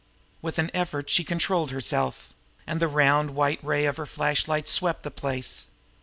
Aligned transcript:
With 0.41 0.57
an 0.57 0.71
effort 0.73 1.11
she 1.11 1.23
controlled 1.23 1.69
herself 1.69 2.33
and 2.65 2.79
the 2.79 2.87
round, 2.87 3.35
white 3.35 3.63
ray 3.63 3.85
of 3.85 3.97
her 3.97 4.07
flashlight 4.07 4.67
swept 4.67 5.03
the 5.03 5.11
place. 5.11 5.67